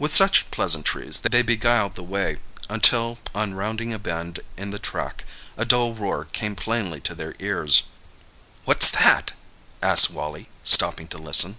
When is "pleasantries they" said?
0.50-1.40